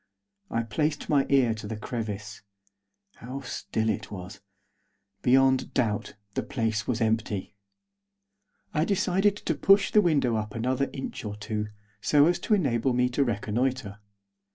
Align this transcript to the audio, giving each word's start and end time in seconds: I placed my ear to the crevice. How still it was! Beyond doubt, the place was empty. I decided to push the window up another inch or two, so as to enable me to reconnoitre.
I 0.49 0.63
placed 0.63 1.09
my 1.09 1.27
ear 1.29 1.53
to 1.53 1.67
the 1.67 1.77
crevice. 1.77 2.41
How 3.17 3.41
still 3.41 3.87
it 3.87 4.09
was! 4.09 4.41
Beyond 5.21 5.75
doubt, 5.75 6.15
the 6.33 6.41
place 6.41 6.87
was 6.87 7.01
empty. 7.01 7.53
I 8.73 8.83
decided 8.83 9.35
to 9.37 9.53
push 9.53 9.91
the 9.91 10.01
window 10.01 10.37
up 10.37 10.55
another 10.55 10.89
inch 10.91 11.23
or 11.23 11.35
two, 11.35 11.67
so 12.01 12.25
as 12.25 12.39
to 12.39 12.55
enable 12.55 12.93
me 12.93 13.09
to 13.09 13.23
reconnoitre. 13.23 13.99